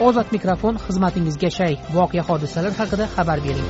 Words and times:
ozod 0.00 0.32
mikrofon 0.32 0.78
xizmatingizga 0.86 1.50
shay. 1.50 1.74
Voqea 1.94 2.22
hodisalar 2.28 2.72
haqida 2.80 3.06
xabar 3.14 3.38
bering. 3.46 3.68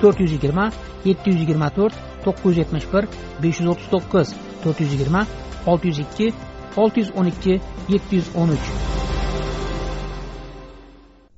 To'rt 0.00 0.20
yuz 0.22 0.32
yigirma 0.36 0.66
yetti 1.08 1.30
yuz 1.30 1.40
yigirma 1.42 1.68
to'rt 1.78 1.94
to'qqiz 2.24 2.46
yuz 2.48 2.58
yetmish 2.62 2.86
bir 2.92 3.04
besh 3.42 3.58
yuz 3.60 3.68
o'ttiz 3.72 3.88
to'qqiz 3.94 4.28
to'rt 4.62 4.78
yuz 4.82 4.92
yigirma 4.94 5.22
olti 5.70 5.86
yuz 5.90 5.98
ikki 6.04 6.26
olti 6.82 6.98
yuz 7.02 7.10
o'n 7.18 7.26
ikki 7.32 7.54
yetti 7.94 8.12
yuz 8.20 8.28
o'n 8.40 8.54
uch. 8.56 8.68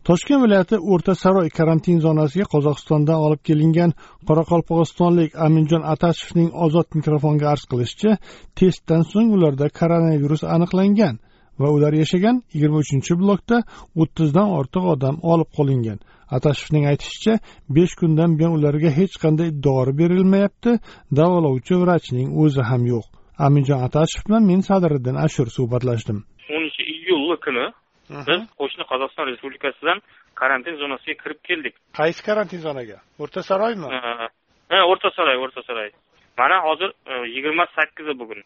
Toshkent 0.09 0.43
viloyati 0.45 0.77
o'rta 0.93 1.15
saroy 1.23 1.49
karantin 1.59 1.99
zonasiga 2.07 2.47
qozog'istondan 2.55 3.19
olib 3.27 3.43
kelingan 3.49 3.91
qoraqalpog'istonlik 4.29 5.31
aminjon 5.47 5.83
atashevning 5.95 6.51
ozod 6.67 6.89
mikrofonga 6.99 7.47
arz 7.55 7.65
qilishicha 7.71 8.13
testdan 8.59 9.03
so'ng 9.13 9.29
ularda 9.37 9.67
koronavirus 9.81 10.43
aniqlangan. 10.55 11.15
Va 11.61 11.69
ular 11.77 11.93
yashagan 12.03 12.37
yigirma 12.55 12.79
uchinchi 12.85 13.13
blokda 13.23 13.57
o'ttizdan 14.03 14.49
ortiq 14.59 14.85
odam 14.95 15.17
olib 15.33 15.51
qolingan. 15.59 15.99
Atashevning 16.37 16.85
aytishicha 16.93 17.35
besh 17.77 17.95
kundan 18.01 18.31
buyon 18.39 18.53
ularga 18.59 18.91
hech 19.01 19.15
qanday 19.25 19.51
dori 19.67 19.93
berilmayapti 20.01 20.73
davolovchi 21.19 21.75
vrachning 21.83 22.29
o'zi 22.43 22.63
ham 22.71 22.83
yo'q. 22.93 23.07
Aminjon 23.47 23.81
atashev 23.87 24.23
bilan 24.29 24.43
men 24.51 24.61
sadiriddin 24.71 25.17
ashur 25.27 25.49
suhbatlashdim. 25.57 26.19
O'ninchi 26.57 26.83
iyul 26.95 27.37
kuni 27.47 27.67
biz 28.29 28.41
qo'shni 28.61 28.85
qozog'iston 28.91 29.25
respublikasidan 29.31 29.99
karantin 30.41 30.75
zonasiga 30.83 31.17
kirib 31.23 31.41
keldik. 31.49 31.75
Qaysi 32.01 32.21
karantin 32.29 32.61
zonaga? 32.67 32.99
O'rta 33.23 33.41
saroymi 33.51 33.87
ha 34.71 34.79
o'rta 34.93 35.11
saroy 35.17 35.37
o'rta 35.45 35.63
saroy 35.69 35.91
mana 36.41 36.57
hozir 36.67 36.91
e, 37.07 37.15
yigirma 37.35 37.67
sakkizi 37.77 38.19
bugun. 38.21 38.43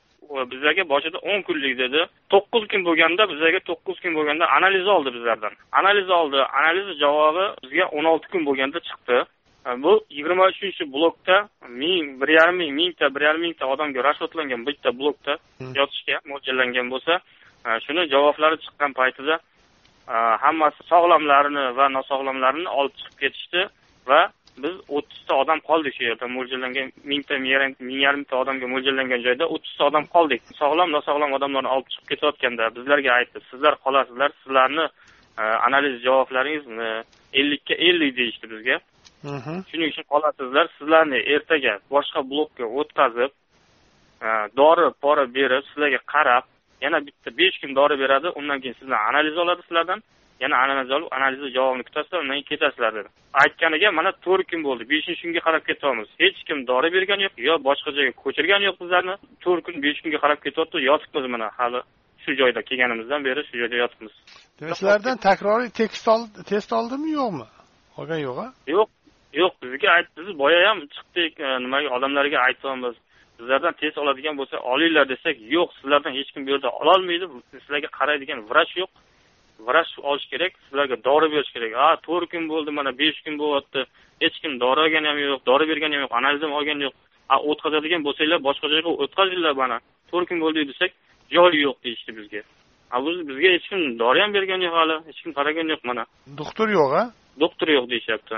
Bizlarga 0.50 0.84
boshida 0.92 1.18
o'n 1.30 1.42
kunlik 1.46 1.74
dedi. 1.78 2.00
To'qqiz 2.32 2.64
kun 2.72 2.82
bo'lganda 2.88 3.22
bizlarga 3.32 3.60
to'qqiz 3.70 3.96
kun 4.02 4.12
bo'lganda 4.18 4.44
analiz 4.56 4.86
oldi 4.94 5.14
bizlardan. 5.16 5.54
Analiz 5.80 6.10
oldi. 6.18 6.38
Analiz 6.58 6.88
javobi 7.02 7.44
bizga 7.62 7.84
o'n 7.96 8.04
olti 8.12 8.28
kun 8.32 8.46
bo'lganda 8.48 8.78
chiqdi. 8.88 9.18
E, 9.66 9.70
bu 9.84 9.92
yigirma 10.16 10.44
uchinchi 10.52 10.92
blokda 10.94 11.36
ming 11.82 12.04
bir 12.20 12.28
yarim 12.38 12.56
ming 12.62 12.72
mingta 12.80 13.14
bir 13.14 13.22
yarim 13.28 13.42
mingta 13.46 13.64
odamga 13.74 14.04
rashodlangan 14.08 14.66
bitta 14.68 14.98
blokda 14.98 15.32
yotishga 15.80 16.16
mo'ljallangan 16.30 16.86
bo'lsa 16.94 17.12
e, 17.66 17.68
shuni 17.86 18.02
javoblari 18.14 18.56
chiqqan 18.64 18.92
paytida 19.00 19.34
hammasi 20.44 20.82
sog'lomlarini 20.92 21.64
va 21.78 21.86
nosog'lomlarini 21.98 22.68
olib 22.78 22.94
chiqib 22.98 23.20
ketishdi 23.22 23.62
va 24.10 24.20
biz 24.62 24.74
o'ttizta 24.88 25.34
odam 25.42 25.60
qoldik 25.68 25.94
shu 25.96 26.04
yerda 26.08 26.26
mo'ljallangan 26.36 26.92
mingta 27.10 27.38
ming 27.44 28.00
yarimta 28.06 28.36
odamga 28.42 28.66
mo'ljallangan 28.74 29.20
joyda 29.26 29.48
o'ttizta 29.54 29.88
odam 29.90 30.06
qoldik. 30.14 30.42
Sog'lom 30.60 30.90
nosog'lom 30.96 31.32
odamlarni 31.38 31.70
olib 31.74 31.88
chiqib 31.92 32.08
ketayotganda 32.12 32.70
bizlarga 32.76 33.10
aytdi 33.18 33.44
sizlar 33.50 33.74
qolasizlar 33.84 34.30
sizlarni 34.42 34.86
analiz 35.66 35.94
javoblaringizni 36.06 36.90
ellikka 37.40 37.74
ellik 37.88 38.16
deyishdi 38.16 38.50
bizga. 38.54 38.80
Shuning 39.70 39.88
uchun 39.92 40.06
qolasizlar 40.14 40.66
sizlarni 40.78 41.20
ertaga 41.36 41.78
boshqa 41.94 42.20
blokka 42.30 42.64
o'tkazib 42.80 43.32
dori 44.60 44.90
pora 45.02 45.24
berib 45.38 45.64
sizlarga 45.70 46.00
qarab 46.14 46.44
yana 46.84 47.06
bitta 47.06 47.30
besh 47.38 47.56
kun 47.60 47.74
dori 47.80 47.96
beradi 48.02 48.28
undan 48.38 48.60
keyin 48.62 48.76
sizdan 48.80 49.00
analiz 49.10 49.38
oladi 49.38 49.62
sizlardan 49.68 50.02
yana 50.44 50.56
analiz 50.64 50.90
olib 50.96 51.08
analizni 51.16 51.50
javobini 51.56 51.84
kutasizlar 51.88 52.20
undan 52.22 52.34
keyin 52.36 52.50
ketasizlar 52.52 52.92
dedi. 52.98 53.08
Aytganiga 53.42 53.88
mana 53.98 54.10
to'rt 54.26 54.46
kun 54.50 54.60
bo'ldi 54.66 54.84
beshinchi 54.92 55.22
kunga 55.24 55.40
qarab 55.46 55.62
ketyapmiz. 55.68 56.08
Hech 56.22 56.38
kim 56.48 56.58
dori 56.70 56.88
bergani 56.96 57.22
yo'q 57.26 57.36
yo 57.48 57.54
boshqa 57.68 57.90
joyga 57.96 58.12
ko'chirgani 58.24 58.64
yo'q 58.68 58.76
bizlarni. 58.82 59.14
To'rt 59.44 59.62
kun 59.66 59.76
besh 59.84 60.00
kunga 60.04 60.18
qarab 60.24 60.40
ketyapti 60.46 60.76
yotibmiz 60.90 61.26
mana 61.34 61.48
hali 61.58 61.80
shu 62.24 62.30
joyda 62.40 62.60
kelganimizdan 62.68 63.20
beri 63.28 63.40
shu 63.48 63.54
joyda 63.60 63.76
yotibmiz. 63.82 64.14
Demak 64.60 64.76
sizlardan 64.80 65.16
takroriy 65.28 65.70
tekst 65.80 66.08
test 66.50 66.70
oldimi 66.78 67.08
yo'qmi? 67.20 67.46
Olgan 67.98 68.20
yo'q 68.26 68.36
a 68.44 68.46
yo'q 68.74 68.88
yo'q 69.40 69.52
bizga 69.62 69.88
aytdi 69.96 70.18
biz 70.26 70.30
boya 70.42 70.60
ham 70.68 70.78
chiqdik 70.94 71.32
e, 71.46 71.48
nimaga 71.64 71.88
odamlarga 71.96 72.38
aytyapmiz. 72.48 72.94
Sizlardan 73.38 73.74
test 73.80 73.96
oladigan 74.02 74.34
bo'lsa 74.40 74.56
olinglar 74.72 75.06
desak 75.14 75.36
yo'q 75.56 75.68
sizlardan 75.78 76.12
hech 76.18 76.30
kim 76.34 76.42
bu 76.46 76.50
yerda 76.54 76.70
ololmaydi 76.80 77.26
sizlarga 77.62 77.88
qaraydigan 77.98 78.40
vrach 78.50 78.72
yo'q 78.80 78.90
vrach 79.68 79.92
olish 80.10 80.26
kerak 80.32 80.52
sizlarga 80.64 80.96
dori 81.04 81.28
berish 81.32 81.52
kerak. 81.54 81.72
A 81.84 81.86
to'rt 82.06 82.30
kun 82.32 82.48
bo'ldi 82.52 82.70
mana 82.78 82.90
besh 82.98 83.20
kun 83.24 83.38
bo'lyapti. 83.42 83.80
Hech 84.24 84.36
kim 84.42 84.60
dori 84.64 84.80
olgani 84.86 85.06
ham 85.10 85.18
yo'q 85.18 85.40
dori 85.50 85.64
bergani 85.70 85.94
ham 85.96 86.02
yo'q 86.04 86.14
analiz 86.18 86.42
ham 86.42 86.52
olgani 86.58 86.82
yo'q. 86.86 86.94
A 87.34 87.36
o'tkazadigan 87.50 88.02
bo'lsanglar 88.06 88.40
boshqa 88.48 88.66
joyga 88.72 88.90
o'tkazinglar 89.04 89.54
mana. 89.62 89.78
To'rt 90.10 90.26
kun 90.28 90.38
bo'ldi 90.44 90.68
desak 90.70 90.90
joy 91.34 91.52
yo'q 91.66 91.76
deyishdi 91.84 92.12
bizga. 92.18 92.42
A 92.94 92.96
bizga 93.30 93.48
hech 93.56 93.66
kim 93.70 93.80
dori 94.02 94.20
ham 94.24 94.30
bergani 94.36 94.64
yo'q 94.68 94.76
hali 94.80 94.96
hech 95.08 95.20
kim 95.22 95.32
qaragani 95.38 95.70
yo'q 95.74 95.82
mana. 95.90 96.04
Doktor 96.40 96.68
yo'q 96.78 96.92
a 97.00 97.04
doktor 97.42 97.68
yo'q 97.76 97.86
deyishyapti 97.92 98.36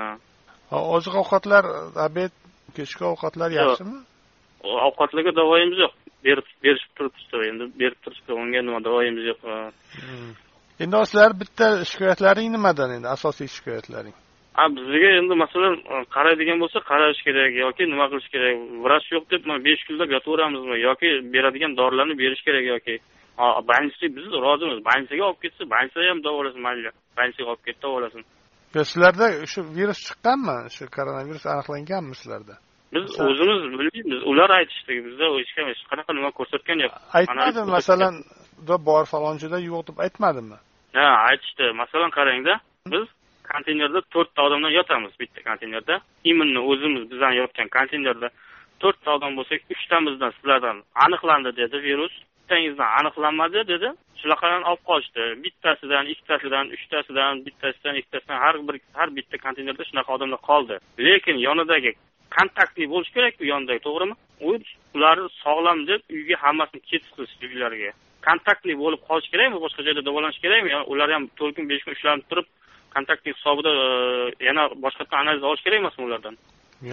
oziq 0.71 1.15
ovqatlar 1.23 1.65
obed 2.07 2.33
kechki 2.77 3.05
ovqatlar 3.13 3.51
yaxshimi? 3.55 3.99
Ovqatlarga 4.89 5.33
davoyimiz 5.37 5.79
yo'q. 5.85 5.95
Berib 6.25 6.49
berishib 6.65 6.93
turibdi 6.99 7.49
endi 7.51 7.65
berib 7.81 7.99
turibdi 8.05 8.33
unga 8.35 8.63
nima 8.63 8.81
davoyimiz 8.85 9.25
yo'q. 9.31 9.41
Endi 10.83 10.97
sizlar 11.11 11.33
bitta 11.41 11.67
shikoyatlaring 11.91 12.49
nimadan 12.57 12.91
endi? 12.97 13.09
Asosiy 13.17 13.49
shikoyatlaring. 13.57 14.15
A 14.63 14.65
bizga 14.77 15.11
endi 15.21 15.35
masalan 15.45 15.75
qaraydigan 16.17 16.59
bo'lsa 16.63 16.79
qarash 16.91 17.21
kerak 17.27 17.53
yoki 17.65 17.83
nima 17.93 18.07
qilish 18.13 18.29
kerak? 18.35 18.55
Vrach 18.85 19.07
yo'q 19.15 19.25
deb 19.33 19.43
mana 19.49 19.61
besh 19.69 19.83
kunlab 19.89 20.11
yotaveramizmi? 20.17 20.77
Yoki 20.89 21.09
beradigan 21.35 21.73
dorilarni 21.81 22.15
berish 22.23 22.43
kerak 22.47 22.65
yoki? 22.73 22.95
Больницаga 23.71 24.09
biz 24.17 24.27
rozimiz. 24.47 24.79
Больницаga 24.89 25.23
olib 25.29 25.41
ketsa 25.45 25.63
больницада 25.75 26.09
ham 26.11 26.21
davolasin 26.27 26.63
mayli 26.67 26.91
больницаga 27.19 27.49
olib 27.53 27.65
ketib 27.67 27.83
davolasin 27.87 28.23
sizlarda 28.85 29.47
shu 29.53 29.61
virus 29.79 30.01
chiqqanmi? 30.07 30.57
Shu 30.77 30.85
koronavirus 30.97 31.45
aniqlanganmi 31.53 32.15
sizlarda? 32.21 32.55
Biz 32.95 33.05
o'zimiz 33.27 33.61
bilmaymiz. 33.81 34.21
Ular 34.31 34.51
aytishdi. 34.59 34.93
Bizda 35.07 35.25
hech 35.39 35.53
kim 35.57 35.67
hech 35.71 35.83
qanaqa 35.91 36.13
nima 36.19 36.31
ko'rsatgan 36.39 36.79
yo'q. 36.85 36.93
Aytmadimi 37.19 37.69
masalan 37.79 38.15
bor 38.89 39.05
falonchida 39.13 39.59
yo'q 39.71 39.83
deb 39.89 39.97
aytmadimi 40.07 40.59
ha 40.99 41.07
aytishdi. 41.29 41.73
Masalan 41.83 42.11
qarangda 42.19 42.55
biz 42.93 43.05
konteynerda 43.53 44.01
to'rtta 44.15 44.41
odamdan 44.47 44.73
yotamiz. 44.79 45.13
Bitta 45.21 45.41
konteynerda. 45.49 45.95
Именно 46.31 46.61
o'zimiz 46.71 47.03
bizani 47.13 47.37
yotgan 47.43 47.69
konteynerda 47.77 48.29
to'rtta 48.83 49.09
odam 49.17 49.33
bo'lsak 49.39 49.61
uchtamizdan 49.75 50.33
sizlardan 50.37 50.77
aniqlandi 51.05 51.51
dedi 51.61 51.77
virus. 51.89 52.15
Bittangizdan 52.41 52.91
aniqlanmadi 53.01 53.61
dedi. 53.73 53.89
Shunaqadan 54.21 54.63
olib 54.71 54.83
qolishdi 54.91 55.23
bittasidan 55.45 56.05
ikkitasidan 56.13 56.67
uchtasidan 56.77 57.35
bittasidan 57.47 57.95
ikkitasidan 58.01 58.39
har 58.45 58.55
bir 58.69 58.77
har 58.99 59.09
bitta 59.17 59.37
konteynerda 59.45 59.83
shunaqa 59.91 60.11
odamlar 60.17 60.41
qoldi. 60.51 60.77
Lekin 61.07 61.37
yonidagi 61.47 61.93
kontaktli 62.37 62.85
bo'lishi 62.93 63.13
kerakku 63.17 63.45
yonidagi 63.53 63.81
to'g'rimi? 63.87 64.15
U 64.49 64.51
ularni 64.97 65.29
sog'lom 65.45 65.79
deb 65.91 66.01
uyga 66.17 66.37
hammasini 66.45 66.81
ketkazishdi 66.91 67.53
uylariga 67.53 67.93
kontaktli 68.29 68.75
bo'lib 68.83 69.03
qolishi 69.09 69.33
kerakmi 69.35 69.59
boshqa 69.65 69.83
joyda 69.87 70.03
davolanishi 70.09 70.41
kerakmi? 70.45 70.71
Ular 70.93 71.09
ham 71.17 71.25
to'rt 71.39 71.55
kun 71.57 71.69
besh 71.71 71.85
kun 71.85 71.97
ushlanib 71.97 72.25
turib 72.31 72.49
kontaktli 72.95 73.35
hisobida 73.37 73.73
e, 73.85 73.87
yana 74.49 74.65
boshqatdan 74.85 75.19
analiz 75.23 75.43
olish 75.51 75.63
kerak 75.67 75.79
emasmi 75.83 76.03
ulardan? 76.09 76.35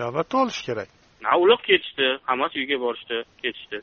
Albatta 0.08 0.38
olish 0.44 0.62
kerak. 0.68 0.90
Ular 1.44 1.60
ketishdi 1.70 2.08
hammasi 2.30 2.56
uyga 2.62 2.78
borishdi 2.86 3.18
ketishdi. 3.42 3.82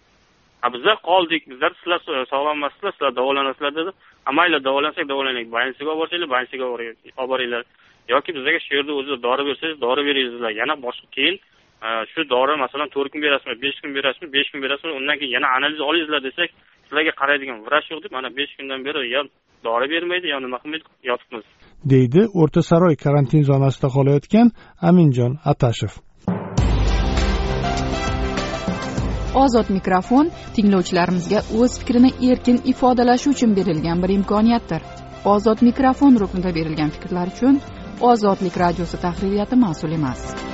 A 0.64 0.66
bizlar 0.74 0.96
qoldik 1.10 1.42
bizlar 1.52 1.72
sizlar 1.80 2.00
sog'lom 2.32 2.56
emassizlar 2.58 2.92
sizlar 2.96 3.12
davolanasizlar 3.20 3.72
dedi. 3.80 3.90
Mayli 4.38 4.58
davolansak 4.68 5.08
davolanaylik 5.12 5.52
больницаga 5.56 5.90
olib 5.90 6.00
borsanglar 6.02 6.30
больницаga 6.34 6.66
olib 6.74 7.30
boringlar 7.32 7.64
yoki 8.08 8.34
bizlarga 8.36 8.60
shu 8.66 8.74
yerda 8.76 8.92
o'zi 9.00 9.22
dori 9.26 9.42
bersangiz 9.48 9.80
dori 9.80 10.02
beringizlar. 10.08 10.50
Yana 10.60 10.74
boshqa 10.86 11.06
keyin 11.16 11.36
e, 11.86 11.88
shu 12.12 12.20
dori 12.34 12.56
masalan 12.64 12.88
to'rt 12.94 13.10
kun 13.12 13.22
berasizmi 13.26 13.56
besh 13.64 13.78
kun 13.82 13.94
berasizmi 13.98 14.28
besh 14.36 14.48
kun 14.52 14.60
berasizmi 14.64 14.92
undan 15.00 15.16
keyin 15.20 15.32
yana 15.36 15.48
analiz 15.56 15.80
olingizlar 15.88 16.20
desak 16.28 16.50
sizlarga 16.86 17.12
qaraydigan 17.20 17.58
vrach 17.66 17.86
yo'q 17.92 18.00
deb 18.04 18.12
mana 18.16 18.28
besh 18.38 18.52
kundan 18.58 18.80
beri 18.86 19.00
yo 19.14 19.22
dori 19.64 19.86
bermaydi 19.94 20.26
yo 20.34 20.38
nima 20.44 20.58
qilmaydi 20.62 20.84
yotibmiz. 21.10 21.46
Deydi 21.92 22.22
o'rta 22.40 22.62
saroy 22.70 22.94
karantin 23.04 23.42
zonasida 23.50 23.88
qolayotgan 23.96 24.46
aminjon 24.88 25.32
atashev. 25.52 25.92
Ozod 29.44 29.68
mikrofon 29.70 30.26
tinglovchilarimizga 30.56 31.40
o'z 31.60 31.72
fikrini 31.80 32.10
erkin 32.30 32.56
ifodalashi 32.72 33.30
uchun 33.34 33.50
berilgan 33.58 34.02
bir 34.02 34.10
imkoniyatdir. 34.18 34.82
Ozod 35.34 35.62
mikrofon 35.68 36.18
ruknida 36.22 36.50
berilgan 36.58 36.90
fikrlar 36.96 37.28
uchun 37.34 37.60
ozodlik 38.00 38.56
radiosi 38.56 38.96
tahririyati 38.96 39.56
mas'ul 39.56 39.92
emas 39.92 40.49